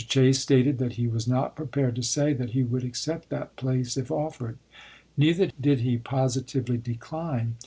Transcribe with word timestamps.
Chase 0.07 0.39
stated 0.39 0.79
that 0.79 0.93
he 0.93 1.03
warden, 1.03 1.13
"was 1.13 1.27
not 1.27 1.55
prepared 1.55 1.95
to 1.95 2.01
say 2.01 2.33
that 2.33 2.49
he 2.57 2.63
would 2.63 2.83
accept 2.83 3.29
that 3.29 3.51
salmon 3.55 3.55
p. 3.55 3.61
place 3.77 3.97
if 3.97 4.09
offered." 4.09 4.57
Neither 5.15 5.51
did 5.61 5.81
he 5.81 5.97
positively 5.99 6.77
decline. 6.79 7.57